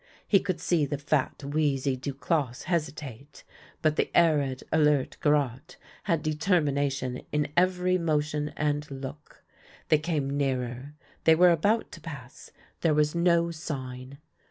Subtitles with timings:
[0.27, 3.43] He could see the fat, wheezy Duclosse hesi tate,
[3.83, 9.43] but the arid, alert Garotte had determination in every motion and look.
[9.89, 10.95] They came nearer;
[11.25, 14.17] they were about to pass; there was no sign.